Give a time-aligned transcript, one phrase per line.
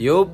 [0.00, 0.32] Yup,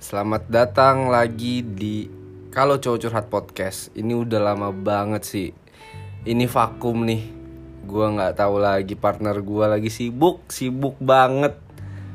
[0.00, 2.08] selamat datang lagi di
[2.48, 3.92] Kalau Cowok Curhat Podcast.
[3.92, 5.52] Ini udah lama banget sih.
[6.24, 7.28] Ini vakum nih.
[7.84, 11.60] Gua nggak tahu lagi partner gua lagi sibuk, sibuk banget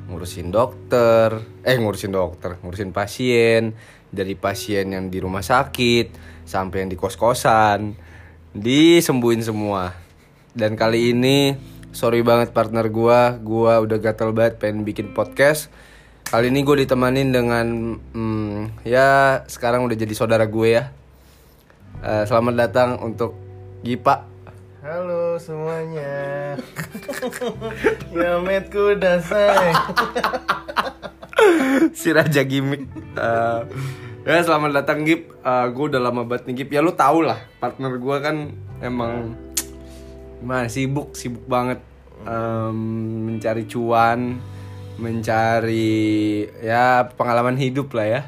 [0.10, 3.78] ngurusin dokter, eh ngurusin dokter, ngurusin pasien,
[4.10, 6.18] dari pasien yang di rumah sakit
[6.50, 7.94] sampai yang di kos-kosan,
[8.58, 9.94] disembuhin semua.
[10.58, 11.54] Dan kali ini
[11.94, 15.70] sorry banget partner gua, gua udah gatel banget pengen bikin podcast.
[16.30, 20.94] Kali ini gue ditemanin dengan hmm, ya sekarang udah jadi saudara gue ya.
[22.06, 23.34] Eh, selamat datang untuk
[23.82, 24.30] Gipa.
[24.86, 26.58] Halo semuanya.
[28.18, 29.74] ya metku dasar.
[32.00, 32.86] si Raja Gimik.
[33.18, 33.62] Eh,
[34.28, 35.34] ya selamat datang Gip.
[35.42, 36.70] Eh, gue udah lama banget nih Gip.
[36.76, 38.36] Ya lu tau lah partner gue kan
[38.84, 39.34] emang
[40.42, 41.82] gimana sibuk sibuk banget
[42.22, 42.78] Em,
[43.26, 44.38] mencari cuan,
[45.02, 48.22] mencari ya pengalaman hidup lah ya.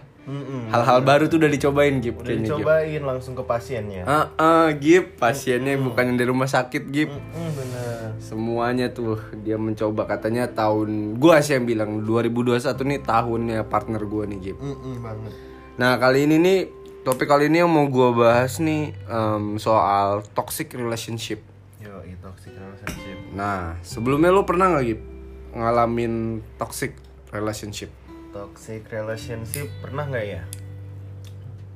[0.72, 2.64] Hal-hal baru tuh udah dicobain Gip Udah kayaknya Gip.
[2.64, 4.08] dicobain langsung ke pasiennya.
[4.08, 7.12] Ah, ah, Gip, pasiennya bukan yang di rumah sakit Gip.
[7.12, 8.16] Hmm, bener.
[8.24, 14.24] Semuanya tuh dia mencoba katanya tahun gua sih yang bilang 2021 nih tahunnya partner gua
[14.24, 14.58] nih Gip.
[14.64, 15.34] Mm-mm, banget.
[15.76, 16.60] Nah kali ini nih
[17.04, 21.44] topik kali ini yang mau gua bahas nih em, soal toxic relationship.
[21.84, 23.18] Yo, itu toxic relationship.
[23.36, 25.13] Nah sebelumnya lu pernah nggak Gip
[25.54, 26.98] ngalamin toxic
[27.30, 27.90] relationship?
[28.34, 30.44] Toxic relationship pernah nggak ya?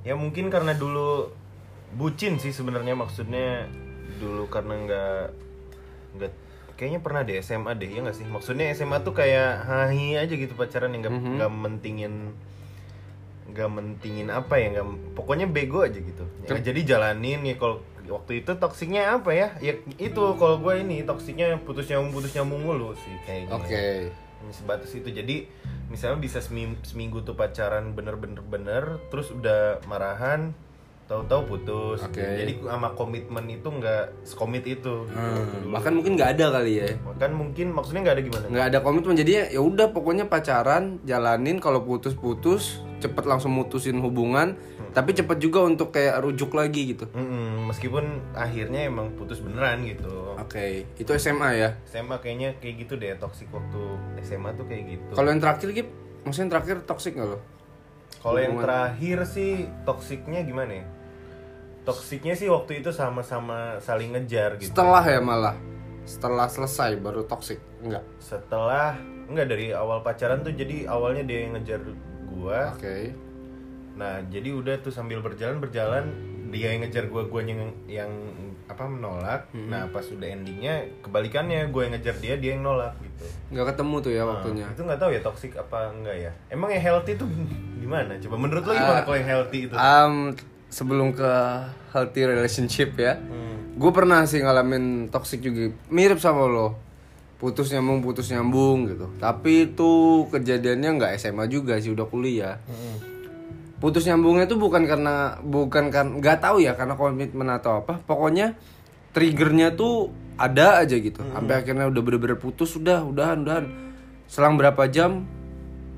[0.05, 1.31] Ya mungkin karena dulu
[1.95, 3.69] bucin sih sebenarnya maksudnya
[4.19, 5.23] dulu karena nggak
[6.19, 6.31] nggak
[6.77, 10.53] kayaknya pernah deh SMA deh ya nggak sih maksudnya SMA tuh kayak hahi aja gitu
[10.53, 12.13] pacaran yang nggak nggak mentingin
[13.47, 18.43] nggak mentingin apa ya nggak pokoknya bego aja gitu ya, jadi jalanin ya kalau waktu
[18.43, 22.95] itu toksiknya apa ya ya itu kalau gue ini toksiknya putus nyambung putus nyambung mulu
[22.95, 23.85] sih kayaknya Oke.
[24.37, 25.49] Hanya sebatas itu jadi
[25.89, 30.53] misalnya bisa seminggu, seminggu tuh pacaran bener-bener bener terus udah marahan
[31.07, 32.19] tahu-tahu putus Oke.
[32.19, 35.15] jadi sama komitmen itu nggak sekomit itu gitu.
[35.15, 36.87] Hmm, bahkan mungkin nggak ada kali ya.
[37.15, 41.63] kan mungkin maksudnya nggak ada gimana nggak ada komitmen jadi ya udah pokoknya pacaran jalanin
[41.63, 44.57] kalau putus-putus cepet langsung mutusin hubungan
[44.97, 47.05] tapi cepet juga untuk kayak rujuk lagi gitu.
[47.13, 50.33] Mm-mm, meskipun akhirnya emang putus beneran gitu.
[50.33, 51.69] Oke itu SMA ya?
[51.85, 53.81] SMA kayaknya kayak gitu deh toksik waktu
[54.25, 55.13] SMA tuh kayak gitu.
[55.13, 55.89] Kalau yang terakhir Gip
[56.25, 57.39] maksudnya yang terakhir toxic nggak lo?
[58.17, 60.85] Kalau yang terakhir sih toksiknya gimana ya?
[61.85, 64.73] Toksiknya sih waktu itu sama-sama saling ngejar gitu.
[64.73, 65.55] setelah ya malah?
[66.03, 68.97] Setelah selesai baru toxic enggak Setelah
[69.27, 71.79] enggak dari awal pacaran tuh jadi awalnya dia yang ngejar
[72.27, 72.75] gua.
[72.75, 72.97] oke
[73.97, 76.05] Nah, jadi udah tuh sambil berjalan berjalan
[76.53, 78.11] dia yang ngejar gua, gua yang yang
[78.67, 79.49] apa menolak.
[79.57, 83.25] Nah, pas udah endingnya kebalikannya gua yang ngejar dia, dia yang nolak gitu.
[83.49, 86.31] nggak ketemu tuh ya Nah, waktunya itu nggak tahu ya toksik apa enggak ya.
[86.53, 87.25] Emang yang healthy tuh
[87.81, 88.13] gimana?
[88.21, 89.73] Coba menurut lo gimana kalau yang healthy itu?
[89.73, 90.37] Am,
[90.69, 91.31] sebelum ke
[91.95, 93.79] healthy relationship ya Hmm.
[93.79, 96.75] gue pernah sih ngalamin toxic juga mirip sama lo
[97.37, 99.07] putus nyambung putus nyambung gitu.
[99.21, 99.91] Tapi itu
[100.33, 102.57] kejadiannya nggak SMA juga sih udah kuliah.
[102.65, 102.97] Hmm.
[103.77, 108.01] putus nyambungnya tuh bukan karena bukan kan nggak tahu ya karena komitmen atau apa.
[108.01, 108.57] Pokoknya
[109.13, 111.21] triggernya tuh ada aja gitu.
[111.21, 113.65] Sampai akhirnya udah bener-bener putus udah udahan udahan.
[114.25, 115.29] Selang berapa jam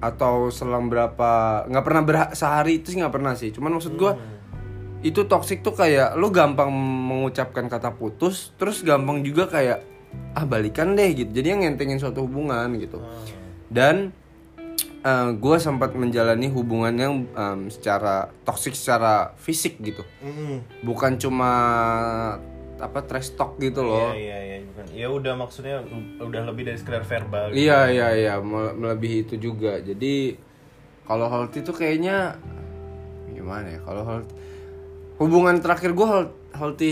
[0.04, 3.56] atau selang berapa nggak pernah berha- sehari itu sih nggak pernah sih.
[3.56, 4.20] Cuman maksud gua
[5.00, 9.88] itu toxic tuh kayak lu gampang mengucapkan kata putus terus gampang juga kayak
[10.32, 12.98] ah balikan deh gitu jadi yang ngentengin suatu hubungan gitu
[13.68, 14.12] dan
[15.32, 20.04] gue sempat menjalani hubungan yang em, secara toxic secara fisik gitu
[20.82, 21.52] bukan cuma
[22.78, 24.86] apa trash talk gitu loh Iya iya iya bukan.
[24.90, 25.84] Ya udah maksudnya
[26.18, 27.52] udah lebih dari sekedar verbal.
[27.52, 27.60] gitu.
[27.62, 30.36] iya iya iya mele- melebihi itu juga jadi
[31.04, 32.40] kalau healthy tuh kayaknya
[33.30, 34.04] gimana ya kalau
[35.18, 36.08] hubungan terakhir gue
[36.54, 36.92] healthy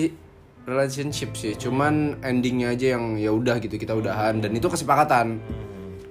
[0.68, 5.40] relationship sih cuman endingnya aja yang ya udah gitu kita udahan dan itu kesepakatan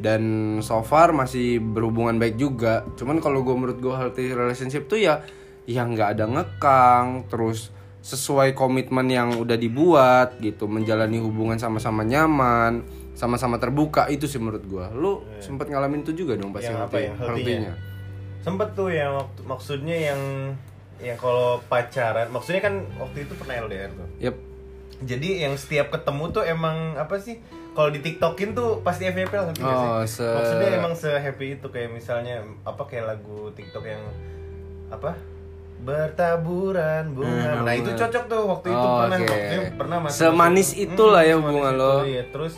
[0.00, 0.22] dan
[0.64, 5.20] so far masih berhubungan baik juga cuman kalau gue menurut gue healthy relationship tuh ya
[5.68, 7.68] yang nggak ada ngekang terus
[8.00, 12.86] sesuai komitmen yang udah dibuat gitu menjalani hubungan sama-sama nyaman
[13.16, 16.96] sama-sama terbuka itu sih menurut gue lu sempet ngalamin itu juga dong pasti Yang apa
[16.96, 17.26] ya, healthy-nya?
[17.26, 17.72] healthy-nya.
[18.44, 20.20] Sempet tuh waktu maksudnya yang
[21.02, 24.08] yang kalau pacaran maksudnya kan waktu itu pernah LDR tuh.
[24.22, 24.36] Yep.
[24.98, 27.36] Jadi yang setiap ketemu tuh emang apa sih?
[27.72, 30.16] Kalau di TikTokin tuh pasti FYP lah ngerti Oh, sih?
[30.16, 34.00] se- Maksudnya emang se happy itu kayak misalnya apa kayak lagu TikTok yang
[34.88, 35.12] apa?
[35.78, 37.60] Bertaburan bunga.
[37.60, 39.28] nah, itu cocok tuh waktu itu Oh, pernah oke.
[39.28, 41.94] waktu itu pernah masuk Semanis masuk- itulah ya semanis hubungan itu, lo.
[42.02, 42.54] Iya, terus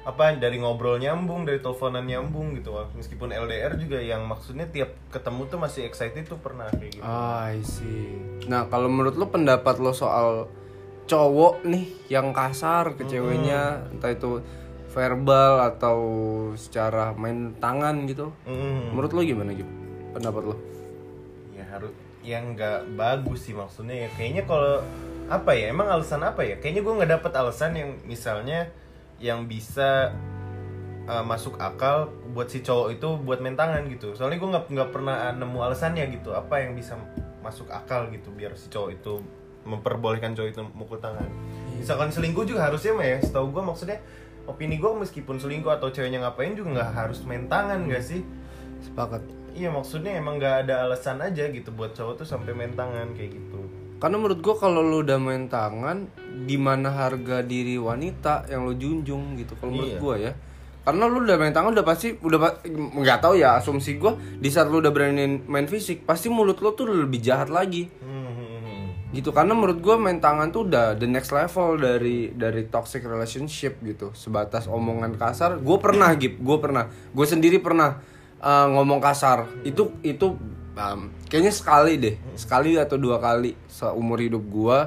[0.00, 5.44] apa dari ngobrol nyambung dari teleponan nyambung gitu meskipun LDR juga yang maksudnya tiap ketemu
[5.46, 8.16] tuh masih excited tuh pernah kayak gitu Ah, I see.
[8.44, 10.48] Nah, kalau menurut lo pendapat lo soal
[11.10, 14.38] cowok nih yang kasar ke ceweknya, entah itu
[14.94, 15.98] verbal atau
[16.54, 18.30] secara main tangan gitu.
[18.46, 18.94] Mm.
[18.94, 19.70] Menurut lo gimana gitu?
[20.14, 20.56] Pendapat lo?
[21.60, 21.92] ya harus
[22.24, 24.80] yang nggak bagus sih maksudnya ya kayaknya kalau
[25.28, 28.72] apa ya emang alasan apa ya kayaknya gue nggak dapet alasan yang misalnya
[29.20, 30.16] yang bisa
[31.04, 34.90] uh, masuk akal buat si cowok itu buat main tangan gitu soalnya gue nggak nggak
[34.90, 36.96] pernah nemu alasannya gitu apa yang bisa
[37.40, 39.12] masuk akal gitu biar si cowok itu
[39.64, 41.26] memperbolehkan cowok itu mukul tangan
[41.76, 43.98] misalkan selingkuh juga harusnya mah ya setahu gue maksudnya
[44.48, 48.20] opini gue meskipun selingkuh atau ceweknya ngapain juga nggak harus main tangan gak sih
[48.80, 49.22] Sepakat.
[49.52, 53.36] Iya maksudnya emang nggak ada alasan aja gitu buat cowok tuh sampai main tangan kayak
[53.36, 53.60] gitu.
[54.00, 56.08] Karena menurut gua kalau lo udah main tangan,
[56.48, 59.52] di mana harga diri wanita yang lo junjung gitu.
[59.60, 60.00] Kalau menurut Iya.
[60.00, 60.32] gua ya.
[60.80, 62.64] Karena lu udah main tangan udah pasti udah
[62.96, 66.72] nggak tahu ya asumsi gua di saat lu udah berani main fisik pasti mulut lo
[66.72, 67.92] tuh lebih jahat lagi.
[68.00, 68.19] Hmm.
[69.10, 73.82] Gitu karena menurut gue main tangan tuh udah the next level dari dari toxic relationship
[73.82, 74.14] gitu.
[74.14, 75.58] Sebatas omongan kasar.
[75.58, 76.86] Gue pernah gip gue pernah.
[77.10, 77.98] Gue sendiri pernah
[78.38, 79.50] uh, ngomong kasar.
[79.66, 80.38] Itu itu
[80.78, 82.14] um, kayaknya sekali deh.
[82.38, 84.78] Sekali atau dua kali seumur hidup gue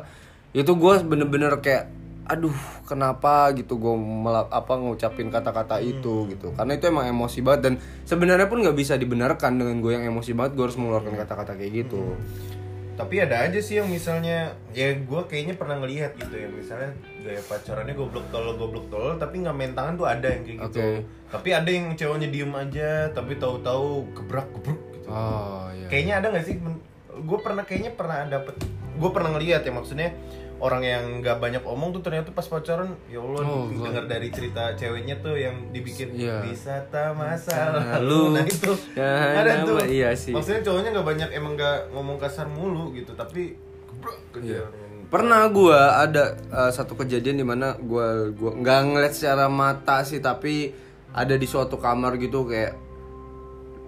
[0.54, 1.92] itu gue bener-bener kayak
[2.24, 2.56] aduh
[2.88, 3.52] kenapa?
[3.52, 3.94] Gitu gue
[4.32, 6.56] apa ngucapin kata-kata itu gitu.
[6.56, 7.62] Karena itu emang emosi banget.
[7.68, 7.74] Dan
[8.08, 10.56] sebenarnya pun nggak bisa dibenarkan dengan gue yang emosi banget.
[10.56, 12.16] Gue harus mengeluarkan kata-kata kayak gitu
[12.94, 16.94] Tapi ada aja sih yang misalnya ya gue kayaknya pernah ngelihat gitu ya misalnya
[17.26, 20.70] gaya pacarannya goblok tolol goblok tolol tapi nggak main tangan tuh ada yang kayak gitu.
[20.70, 20.88] Oke.
[21.34, 25.08] Tapi ada yang cowoknya diem aja tapi tahu-tahu gebrak gebruk gitu.
[25.10, 26.56] oh iya Kayaknya ada nggak sih?
[27.14, 28.56] Gue pernah kayaknya pernah dapet.
[28.94, 30.14] Gue pernah ngelihat ya maksudnya
[30.64, 34.72] orang yang nggak banyak omong tuh ternyata pas pacaran ya Allah Oh, dengar dari cerita
[34.74, 36.40] ceweknya tuh yang dibikin Iya.
[36.42, 38.00] wisata masa Lalu.
[38.00, 40.32] lalu nah itu Ya, ada tuh nama- iya sih.
[40.32, 43.60] maksudnya cowoknya nggak banyak emang nggak ngomong kasar mulu gitu tapi
[44.36, 44.64] Iya.
[45.08, 50.18] pernah gua ada uh, satu kejadian di mana gua gua nggak ngeliat secara mata sih
[50.18, 50.74] tapi
[51.10, 52.74] ada di suatu kamar gitu kayak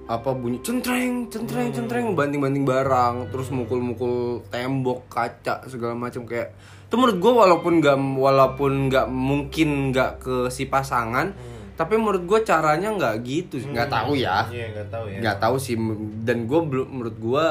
[0.05, 6.29] apa bunyi centreng centreng centreng banting banting barang terus mukul mukul tembok kaca segala macam.
[6.29, 6.53] Kayak
[6.85, 11.33] itu menurut gua walaupun nggak walaupun nggak mungkin nggak ke si pasangan
[11.75, 14.45] tapi menurut gua caranya nggak gitu nggak tahu ya.
[14.47, 15.19] Iya nggak tahu ya.
[15.25, 15.75] Nggak tahu sih.
[16.21, 17.45] Dan gue belum menurut gue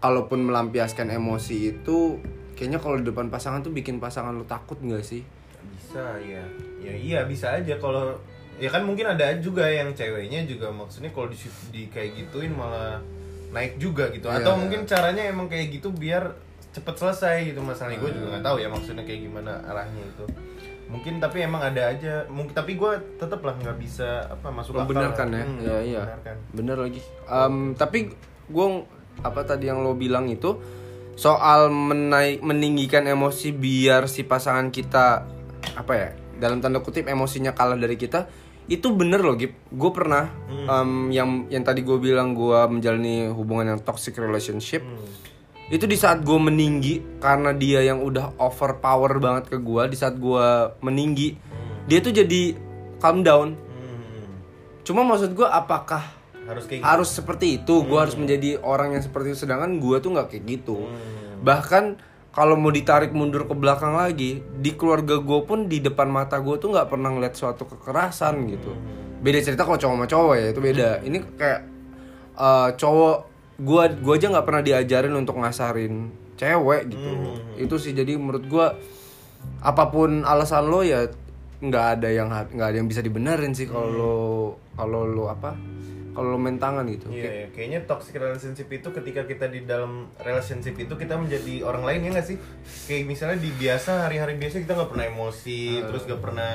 [0.00, 2.22] kalaupun melampiaskan emosi itu
[2.54, 5.26] kayaknya kalau di depan pasangan tuh bikin pasangan lu takut nggak sih?
[5.64, 6.44] Bisa ya
[6.80, 8.14] ya iya bisa aja kalau
[8.58, 11.38] ya kan mungkin ada juga yang ceweknya juga maksudnya kalau di,
[11.74, 13.02] di kayak gituin malah
[13.54, 14.26] naik juga gitu.
[14.26, 14.42] Iya.
[14.42, 16.34] atau mungkin caranya emang kayak gitu biar
[16.74, 17.62] cepet selesai gitu.
[17.62, 20.26] Masalahnya gue juga nggak tahu ya maksudnya kayak gimana arahnya itu.
[20.90, 22.26] Mungkin tapi emang ada aja.
[22.26, 24.90] Mungkin tapi gue tetep lah nggak bisa apa masuk akal.
[24.90, 25.38] Membenarkan lah.
[25.38, 25.44] ya?
[25.46, 26.02] Hmm, ya iya.
[26.02, 26.36] membenarkan.
[26.50, 27.00] bener lagi.
[27.30, 27.98] Em, tapi
[28.50, 28.66] gue
[29.22, 30.58] apa tadi yang lo bilang itu
[31.14, 35.22] soal menaik meninggikan emosi biar si pasangan kita
[35.78, 36.08] apa ya
[36.42, 38.26] dalam tanda kutip emosinya kalah dari kita
[38.64, 39.52] itu bener loh Gip.
[39.68, 44.80] Gue pernah em, yang yang tadi gue bilang gue menjalani hubungan yang toxic relationship.
[45.68, 50.16] Itu di saat gue meninggi karena dia yang udah overpower banget ke gue di saat
[50.16, 50.46] gue
[50.84, 51.36] meninggi
[51.84, 52.56] dia tuh jadi
[53.00, 53.48] calm down.
[53.56, 54.40] Hmm,
[54.84, 56.04] cuma maksud gue apakah
[56.44, 57.84] harus kayak harus seperti itu?
[57.84, 60.88] Gue harus menjadi orang yang seperti itu sedangkan gue tuh nggak kayak gitu.
[61.44, 61.84] Bahkan
[62.34, 66.58] kalau mau ditarik mundur ke belakang lagi di keluarga gue pun di depan mata gue
[66.58, 68.74] tuh nggak pernah ngeliat suatu kekerasan gitu.
[69.22, 70.88] Beda cerita kalau cowok sama cowok ya itu beda.
[71.06, 71.60] Ini kayak
[72.34, 73.16] eh, cowok
[73.54, 77.10] gue gua aja nggak pernah diajarin untuk ngasarin cewek gitu.
[77.54, 78.66] Itu sih jadi menurut gue
[79.62, 81.06] apa pun alasan lo ya
[81.62, 84.16] nggak ada yang nggak ada yang bisa dibenerin sih kalau lo
[84.76, 85.56] kalau lo apa
[86.14, 87.46] kalau lo main tangan gitu Iya, iya.
[87.50, 92.10] kayaknya toxic relationship itu ketika kita di dalam relationship itu kita menjadi orang lain ya
[92.12, 92.38] nggak sih?
[92.86, 96.50] Kayak misalnya di biasa hari-hari biasa kita nggak pernah emosi, terus nggak pernah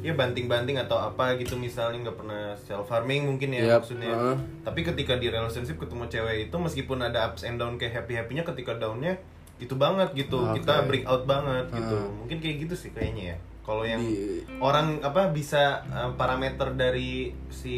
[0.00, 4.08] ya banting-banting atau apa gitu misalnya nggak pernah self harming mungkin ya Yap, maksudnya.
[4.08, 4.36] heeh.
[4.62, 8.40] Tapi ketika di relationship ketemu cewek itu meskipun ada ups and down kayak happy happynya
[8.42, 9.20] ketika downnya
[9.60, 10.56] itu banget gitu Oke.
[10.56, 15.04] kita break out banget gitu mungkin kayak gitu sih kayaknya ya kalau yang Di- orang
[15.04, 17.76] apa bisa uh, parameter dari si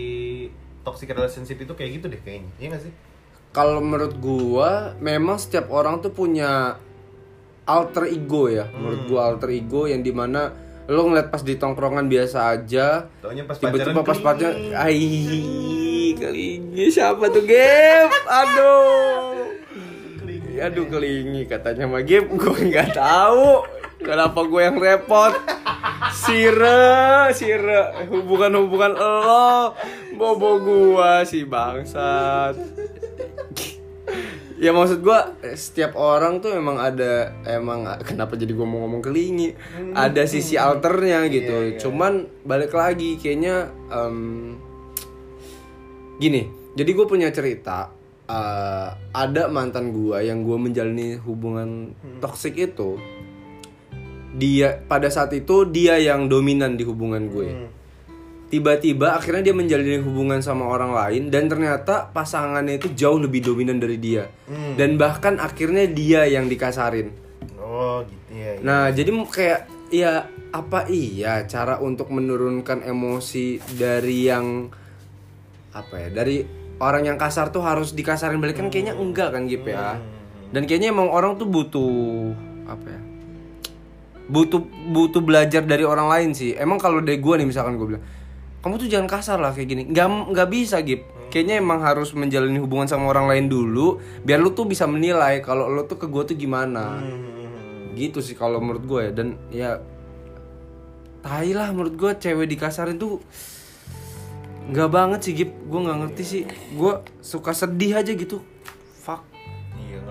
[0.83, 2.51] toxic relationship itu kayak gitu deh kayaknya.
[2.59, 2.93] Iya gak sih?
[3.55, 6.79] Kalau menurut gua memang setiap orang tuh punya
[7.67, 8.67] alter ego ya.
[8.71, 10.53] Menurut gua alter ego yang di mana
[10.91, 13.07] lo ngeliat pas di tongkrongan biasa aja
[13.63, 18.11] tiba-tiba pas pacaran ai kelingi siapa tuh Gap?
[18.27, 19.47] Aduh.
[20.59, 22.27] Aduh kelingi katanya mah Gap.
[22.27, 23.63] Gue nggak tahu.
[24.03, 25.31] Kenapa gue yang repot?
[26.11, 29.79] Sire, sire, hubungan-hubungan lo,
[30.17, 32.57] bobo gua si bangsat.
[34.63, 39.57] ya maksud gua setiap orang tuh emang ada emang kenapa jadi gua mau ngomong kelingi
[39.97, 41.81] ada sisi alternya gitu.
[41.83, 44.57] Cuman balik lagi kayaknya em,
[46.21, 46.61] gini.
[46.73, 47.93] Jadi gue punya cerita
[48.25, 51.93] eh, ada mantan gua yang gua menjalani hubungan
[52.23, 52.97] toksik itu.
[54.33, 57.82] Dia pada saat itu dia yang dominan di hubungan gue
[58.53, 63.81] tiba-tiba akhirnya dia menjalani hubungan sama orang lain dan ternyata pasangannya itu jauh lebih dominan
[63.81, 64.29] dari dia.
[64.77, 67.09] Dan bahkan akhirnya dia yang dikasarin.
[67.57, 68.61] Oh gitu ya.
[68.61, 74.69] nah jadi kayak ya apa iya cara untuk menurunkan emosi dari yang
[75.73, 76.45] apa ya dari
[76.77, 78.61] orang yang kasar tuh harus dikasarin balik?
[78.61, 79.97] Kan kayaknya enggak kan gitu ya?
[80.53, 82.37] Dan kayaknya emang orang tuh butuh
[82.69, 83.01] apa ya
[84.23, 86.53] butuh butuh belajar dari orang lain sih.
[86.53, 88.05] Emang kalau dari gue nih misalkan gue bilang
[88.63, 89.83] kamu tuh jangan kasar lah kayak gini.
[89.91, 91.03] Nggak nggak bisa Gip.
[91.35, 95.67] Kayaknya emang harus menjalani hubungan sama orang lain dulu biar lu tuh bisa menilai kalau
[95.67, 97.03] lu tuh ke gue tuh gimana.
[97.03, 97.41] Hmm.
[97.93, 99.11] gitu sih kalau menurut gue ya.
[99.13, 99.71] Dan ya
[101.27, 103.19] tai lah menurut gue cewek dikasarin tuh
[104.71, 105.51] nggak banget sih Gip.
[105.67, 106.43] Gue nggak ngerti sih.
[106.79, 108.52] Gue suka sedih aja gitu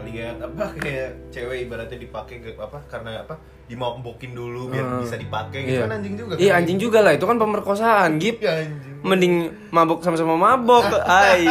[0.02, 3.36] ngelihat apa kayak cewek ibaratnya dipakai apa karena apa
[3.72, 5.80] dimambokin dulu biar bisa dipakai gitu.
[5.80, 5.88] Iya.
[5.88, 6.34] kan anjing juga.
[6.36, 6.60] Iya kan?
[6.60, 8.44] anjing juga lah itu kan pemerkosaan Gip.
[8.44, 8.96] Iya anjing.
[9.02, 9.34] Mending
[9.72, 10.92] mabok sama-sama mabok.
[11.08, 11.48] Ai.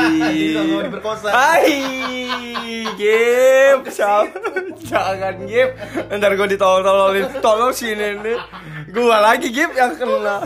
[0.85, 1.33] Diperkosa.
[1.33, 1.81] Ai
[3.01, 3.81] Gip.
[3.89, 5.71] Jangan Jangan Gip.
[6.13, 7.41] Ntar gue ditolol-tololin.
[7.41, 8.37] Tolong sini nih
[8.93, 10.45] Gue lagi Gip yang kena.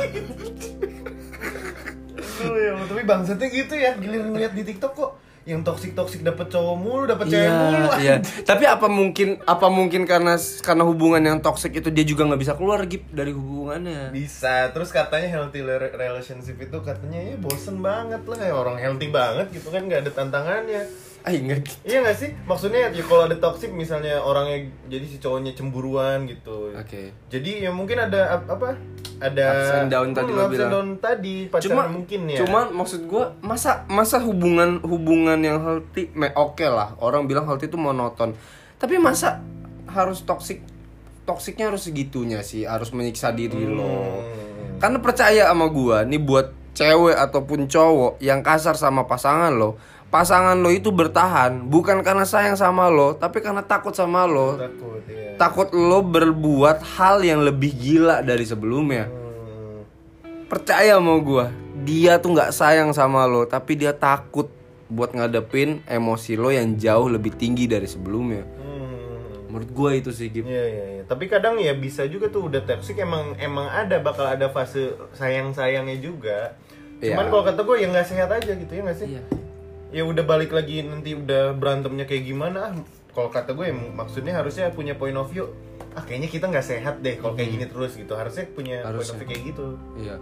[2.45, 3.99] Ya tapi bangsatnya gitu ya.
[3.99, 5.11] Giliran ngeliat di TikTok kok
[5.45, 8.15] yang toksik toksik dapet cowok mulu dapet cewek mulu Iya, iya.
[8.43, 12.55] Tapi apa mungkin apa mungkin karena karena hubungan yang toxic itu dia juga nggak bisa
[12.55, 14.09] keluar Gip dari hubungannya.
[14.11, 19.09] bisa terus katanya healthy re- relationship itu katanya ya bosen banget lah kayak orang healthy
[19.09, 20.83] banget gitu kan nggak ada tantangannya
[21.25, 21.77] Ah enggak gitu.
[21.89, 26.69] iya gak sih maksudnya ya kalau ada toxic misalnya orangnya jadi si cowoknya cemburuan gitu
[26.77, 27.17] Oke.
[27.33, 28.77] jadi ya mungkin ada ap- apa
[29.17, 30.71] ada Ups and down tadi Hmm, lo bilang.
[30.71, 36.67] down tadi Cuma mungkin ya Cuma maksud gua masa masa hubungan hubungan yang healthy oke
[36.67, 36.93] lah.
[36.99, 38.37] Orang bilang healthy itu monoton.
[38.77, 39.41] Tapi masa
[39.87, 40.61] harus toxic
[41.25, 43.87] toksiknya harus segitunya sih, harus menyiksa diri lo.
[43.87, 44.77] Hmm.
[44.77, 49.79] Karena percaya sama gua, nih buat cewek ataupun cowok yang kasar sama pasangan lo,
[50.15, 54.55] pasangan lo itu bertahan bukan karena sayang sama lo, tapi karena takut sama lo.
[54.55, 59.11] takut ya Takut lo berbuat hal yang lebih gila dari sebelumnya.
[59.11, 59.83] Hmm.
[60.47, 61.51] Percaya sama gua,
[61.83, 64.47] dia tuh nggak sayang sama lo, tapi dia takut
[64.87, 68.47] buat ngadepin emosi lo yang jauh lebih tinggi dari sebelumnya.
[68.47, 69.51] Hmm.
[69.51, 70.47] Menurut gua itu sih Gip.
[70.47, 71.03] Iya iya iya.
[71.11, 75.51] Tapi kadang ya bisa juga tuh udah toxic emang emang ada bakal ada fase sayang
[75.51, 76.55] sayangnya juga.
[77.03, 77.31] Cuman Iya.
[77.35, 79.09] kalau kata gue ya nggak sehat aja gitu ya nggak sih?
[79.19, 79.23] Iya.
[79.95, 82.59] Ya udah balik lagi nanti udah berantemnya kayak gimana?
[82.67, 82.75] ah,
[83.15, 85.47] Kalau kata gue em- maksudnya harusnya punya point of view.
[85.95, 88.11] Ah kayaknya kita nggak sehat deh kalau kayak gini terus gitu.
[88.13, 89.15] Harusnya punya point Harusnya.
[89.15, 89.67] of view kayak gitu.
[89.95, 90.17] Iya.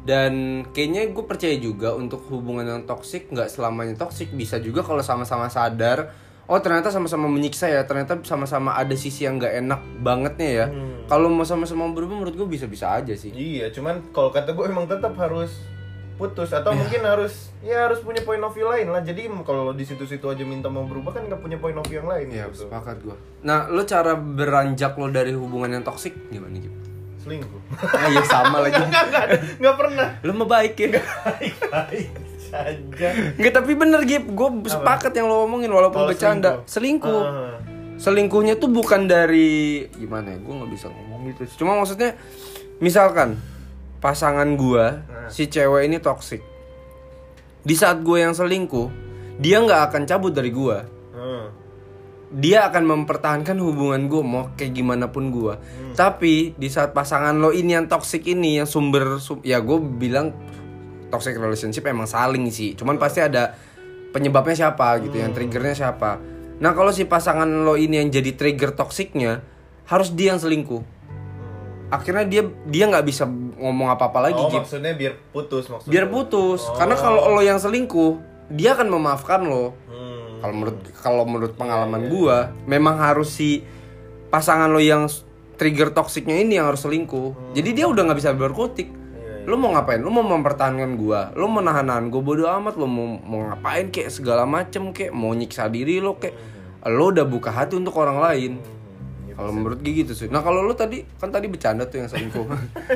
[0.00, 0.32] Dan
[0.72, 5.52] kayaknya gue percaya juga untuk hubungan yang toksik nggak selamanya toksik bisa juga kalau sama-sama
[5.52, 6.16] sadar
[6.48, 10.66] oh ternyata sama-sama menyiksa ya ternyata sama-sama ada sisi yang nggak enak bangetnya ya
[11.04, 14.88] kalau mau sama-sama berubah menurut gue bisa-bisa aja sih Iya, cuman kalau kata gue emang
[14.88, 15.52] tetap harus
[16.20, 19.00] putus atau mungkin harus ya harus punya point of view lain lah.
[19.00, 22.06] Jadi kalau di situ-situ aja minta mau berubah kan nggak punya point of view yang
[22.06, 22.68] lain Iya gitu.
[22.68, 26.76] sepakat gue nah lo cara beranjak lo dari hubungan yang toksik gimana gitu
[27.18, 27.60] Selingkuh.
[27.80, 29.24] ah iya sama lagi Enggak, enggak,
[29.56, 30.08] enggak pernah.
[30.18, 30.88] lo mah baik ya
[32.42, 33.08] saja.
[33.34, 37.56] Nggak tapi bener Gip gue sepakat yang lo omongin walaupun bercanda selingkuh, Ah.
[37.96, 42.16] selingkuhnya tuh bukan dari gimana ya gue nggak bisa ngomong gitu cuma maksudnya
[42.78, 43.36] misalkan
[43.98, 46.42] pasangan gua si cewek ini toksik
[47.60, 48.88] di saat gue yang selingkuh
[49.38, 51.52] dia nggak akan cabut dari gua Hmm.
[52.32, 55.52] dia akan mempertahankan hubungan gue mau kayak gimana pun gue.
[55.92, 60.32] Tapi di saat pasangan lo ini yang toxic ini yang sumber sum- ya gue bilang
[61.10, 62.72] toxic relationship emang saling sih.
[62.72, 63.52] Cuman pasti ada
[64.14, 66.22] penyebabnya siapa gitu yang triggernya siapa.
[66.62, 69.42] Nah kalau si pasangan lo ini yang jadi trigger toksiknya
[69.90, 70.80] harus dia yang selingkuh.
[71.90, 73.26] Akhirnya dia dia nggak bisa
[73.60, 74.64] ngomong apa apa lagi Oh, Gip.
[74.64, 75.92] maksudnya biar putus maksudnya.
[75.92, 76.64] biar putus.
[76.74, 78.16] Karena kalau lo yang selingkuh
[78.48, 79.76] dia akan memaafkan lo.
[79.86, 80.40] Hmm.
[80.40, 83.60] kalau menurut kalau menurut pengalaman gua memang harus si
[84.32, 85.04] pasangan lo yang
[85.60, 87.52] trigger toksiknya ini yang harus selingkuh.
[87.52, 88.88] Jadi dia udah nggak bisa berkutik.
[89.44, 90.00] Lo mau ngapain?
[90.00, 91.28] Lo mau mempertahankan gua?
[91.36, 92.22] Lo mau nahan gua?
[92.24, 92.80] Bodo amat.
[92.80, 93.92] Lo mau mau ngapain?
[93.92, 96.32] Kek segala macem kek mau nyiksa diri lo kek
[96.88, 98.52] lo udah buka hati untuk orang lain
[99.36, 100.28] Kalau menurut gue gitu sih.
[100.28, 102.46] Nah kalau lu tadi kan tadi bercanda tuh yang selingkuh.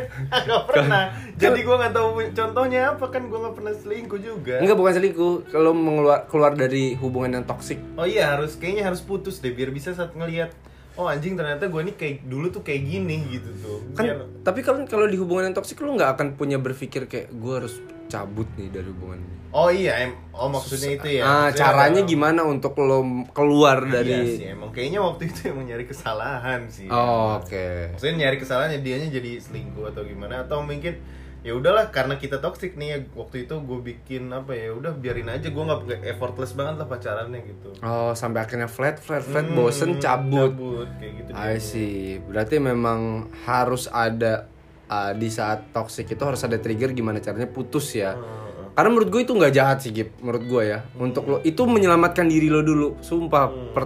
[0.49, 1.13] Gak pernah.
[1.35, 4.55] Jadi gue nggak tahu contohnya apa kan gue nggak pernah selingkuh juga.
[4.63, 5.35] Enggak bukan selingkuh.
[5.51, 7.79] Kalau mengeluar keluar dari hubungan yang toksik.
[7.99, 10.55] Oh iya harus kayaknya harus putus deh biar bisa saat ngelihat
[10.95, 13.79] oh anjing ternyata gue nih kayak dulu tuh kayak gini gitu tuh.
[13.99, 17.35] Kan Biar tapi kan kalau di hubungan yang toksik lu nggak akan punya berpikir kayak
[17.35, 17.83] gue harus
[18.15, 19.35] cabut nih dari hubungan ini.
[19.51, 21.23] Oh iya, em oh maksudnya itu ya.
[21.23, 25.65] Ah, Maksudnya caranya gimana untuk lo keluar Iya dari sih, emang kayaknya waktu itu emang
[25.65, 26.87] nyari kesalahan sih.
[26.87, 27.95] Oh, oke.
[27.95, 30.99] Maksudnya nyari kesalahannya dianya jadi selingkuh atau gimana atau mungkin
[31.41, 35.29] ya udahlah karena kita toxic nih ya waktu itu gue bikin apa ya udah biarin
[35.29, 39.55] aja gue nggak effortless banget lah pacarannya gitu Oh, sampai akhirnya flat, flat, flat, Hmm,
[39.55, 40.51] bosen, cabut.
[40.51, 42.17] cabut kayak gitu I see.
[42.19, 44.49] Berarti memang harus ada
[44.95, 48.15] uh, di saat toxic itu harus ada trigger gimana caranya putus ya.
[48.15, 48.45] Heeh.
[48.75, 50.19] Karena menurut gue itu nggak jahat sih, Gip.
[50.19, 50.83] Menurut gue ya.
[50.99, 52.99] Untuk lo itu menyelamatkan diri lo dulu.
[52.99, 53.47] Sumpah.
[53.71, 53.85] Per,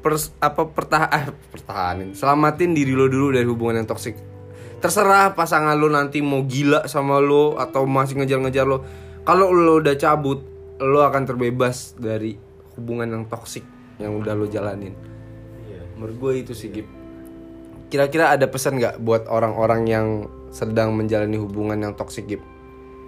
[0.00, 2.16] pers- apa pertah eh, pertahanin.
[2.16, 4.16] Selamatin diri lo dulu dari hubungan yang toxic.
[4.80, 8.80] Terserah pasangan lo nanti mau gila sama lo atau masih ngejar-ngejar lo.
[9.28, 10.40] Kalau lo udah cabut,
[10.80, 12.40] lo akan terbebas dari
[12.80, 13.68] hubungan yang toxic
[14.00, 14.96] yang udah lo jalanin.
[15.68, 15.92] Iya.
[16.00, 16.88] Menurut gue itu sih Gip.
[17.86, 20.06] Kira-kira ada pesan nggak buat orang-orang yang
[20.48, 22.42] sedang menjalani hubungan yang toxic Gip?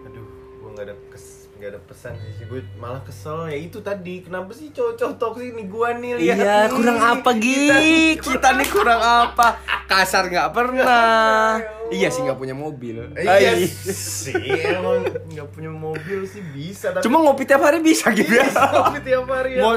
[0.04, 0.23] aduh
[0.56, 4.52] gue nggak ada kes nggak ada pesan sih gue malah kesel ya itu tadi kenapa
[4.52, 6.70] sih cowok-cowok toxic nih gue nih lihat Iya, nih.
[6.70, 7.58] kurang apa Kita Gi?
[7.66, 9.47] nih Kita nih kurang apa?
[9.85, 11.56] Kasar nggak pernah.
[11.88, 11.97] Ya.
[11.97, 12.97] Iya sih nggak punya mobil.
[13.16, 13.66] Iya Ay.
[13.92, 14.37] sih,
[14.68, 18.49] emang nggak punya mobil sih bisa tapi Cuma ngopi tiap hari bisa gitu ya.
[18.52, 19.75] Tapi tiap hari ya Mau,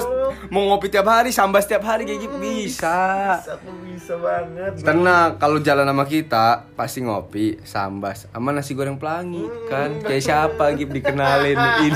[0.52, 3.40] mau ngopi tiap hari, sambas tiap hari kayak gitu bisa.
[3.40, 4.72] Bisa tuh bisa banget.
[4.84, 10.04] Tenang, kalau jalan sama kita pasti ngopi, sambas, sama nasi goreng pelangi kan.
[10.04, 11.90] Kayak siapa Gip dikenalin ini.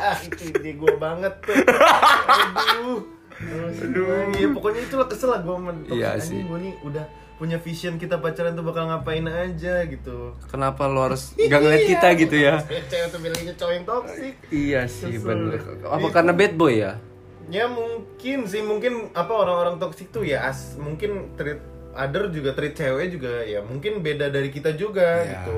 [0.50, 1.54] ide gue banget tuh.
[1.54, 3.00] Aduh.
[3.40, 4.36] Aduh.
[4.36, 5.94] Ya, pokoknya itulah kesel lah gue mentok.
[5.96, 6.44] Iya sih.
[6.44, 7.04] Gue nih udah
[7.40, 10.36] punya vision kita pacaran tuh bakal ngapain aja gitu.
[10.52, 12.60] Kenapa lo harus gak ngeliat kita gitu ya?
[12.92, 14.34] Cewek tuh bilangnya cowok yang toksik.
[14.52, 15.56] Iya sih bener.
[15.88, 17.00] Apa karena bad boy ya?
[17.48, 21.64] Ya mungkin sih mungkin apa orang-orang toksik tuh ya as mungkin treat
[21.96, 25.56] other juga treat cewek juga ya mungkin beda dari kita juga Ya, gitu.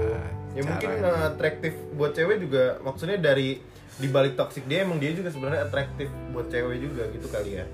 [0.55, 3.59] Ya mungkin uh, atraktif buat cewek juga maksudnya dari
[3.99, 7.67] di balik toksik dia emang dia juga sebenarnya atraktif buat cewek juga gitu kali ya.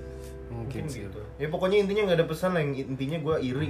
[0.49, 1.05] Mungkin sih.
[1.05, 1.21] gitu.
[1.37, 3.69] Ya pokoknya intinya nggak ada pesan lah yang intinya gue iri.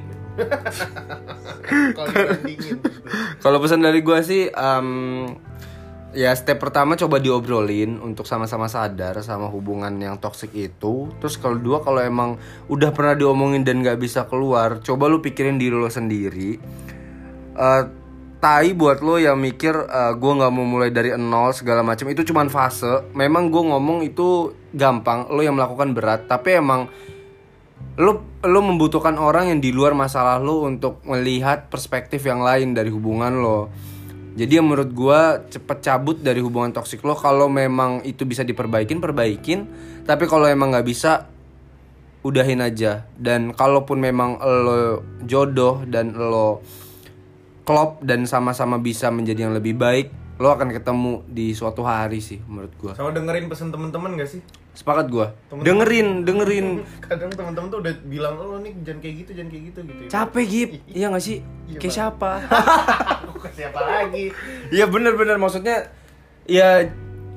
[1.97, 2.07] Kalau
[2.47, 2.89] gitu.
[3.43, 4.87] Kalau pesan dari gua sih, em,
[6.15, 11.11] ya step pertama coba diobrolin untuk sama-sama sadar sama hubungan yang toxic itu.
[11.21, 15.61] Terus kalau dua kalau emang udah pernah diomongin dan nggak bisa keluar, coba lu pikirin
[15.61, 16.57] diri lo sendiri.
[17.59, 17.83] Eh,
[18.39, 22.23] tai buat lo yang mikir eh, gua nggak mau mulai dari nol segala macam itu
[22.23, 23.11] cuman fase.
[23.11, 26.87] Memang gua ngomong itu gampang, lo yang melakukan berat, tapi emang
[27.99, 32.87] lo lo membutuhkan orang yang di luar masalah lo untuk melihat perspektif yang lain dari
[32.87, 33.67] hubungan lo.
[34.39, 39.03] Jadi yang menurut gua cepet cabut dari hubungan toksik lo kalau memang itu bisa diperbaikin
[39.03, 39.67] perbaikin,
[40.07, 41.27] tapi kalau emang nggak bisa
[42.23, 43.03] udahin aja.
[43.19, 46.63] Dan kalaupun memang lo jodoh dan lo
[47.69, 50.09] klop dan sama-sama bisa menjadi yang lebih baik,
[50.41, 52.93] lo akan ketemu di suatu hari sih menurut gua.
[52.97, 54.41] Sama dengerin pesan temen-temen gak sih?
[54.73, 55.37] Sepakat gua.
[55.53, 56.81] Dengerin, dengerin.
[57.05, 60.01] Kadang temen-temen tuh udah bilang lo nih jangan kayak gitu, jangan kayak gitu gitu.
[60.09, 61.45] Capek Gip, iya gak sih?
[61.69, 62.31] Iya, Kayak siapa?
[63.45, 64.25] Ke siapa lagi?
[64.73, 65.93] Iya bener-bener maksudnya
[66.49, 66.89] ya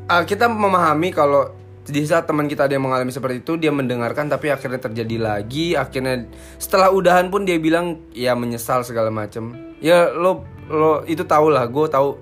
[0.09, 4.31] ah, kita memahami kalau di saat teman kita ada yang mengalami seperti itu dia mendengarkan
[4.31, 5.75] tapi akhirnya terjadi lagi.
[5.75, 6.31] Akhirnya
[6.63, 9.75] setelah udahan pun dia bilang ya menyesal segala macem.
[9.83, 12.15] Ya lo lo itu tau lah gue tahu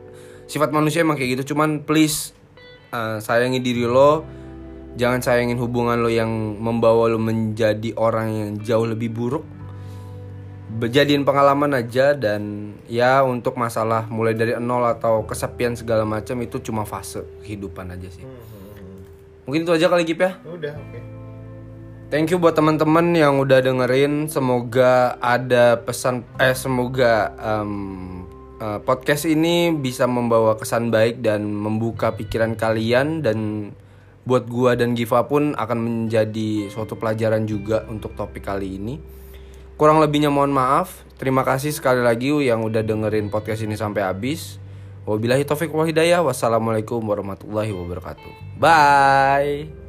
[0.49, 1.53] sifat manusia emang kayak gitu.
[1.53, 2.33] Cuman please
[2.89, 4.25] ah, sayangi diri lo.
[4.97, 9.45] Jangan sayangin hubungan lo yang membawa lo menjadi orang yang jauh lebih buruk.
[10.71, 16.63] Bejadiin pengalaman aja dan ya untuk masalah mulai dari nol atau kesepian segala macam itu
[16.65, 18.25] cuma fase kehidupan aja sih.
[19.51, 20.39] Mungkin itu aja kali Gip ya.
[20.47, 20.99] Udah, oke.
[22.07, 24.31] Thank you buat teman-teman yang udah dengerin.
[24.31, 28.23] Semoga ada pesan eh semoga em,
[28.63, 33.71] eh, podcast ini bisa membawa kesan baik dan membuka pikiran kalian dan
[34.23, 39.03] buat gua dan Giva pun akan menjadi suatu pelajaran juga untuk topik kali ini.
[39.75, 41.03] Kurang lebihnya mohon maaf.
[41.19, 44.63] Terima kasih sekali lagi yang udah dengerin podcast ini sampai habis.
[45.09, 46.21] Wabillahi taufik wal hidayah.
[46.21, 48.61] Wassalamualaikum warahmatullahi wabarakatuh.
[48.61, 49.80] Bye.